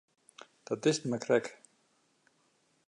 Dat 0.67 0.85
is 0.89 0.95
it 0.97 1.03
him 1.03 1.09
mar 1.11 1.21
krekt. 1.25 1.51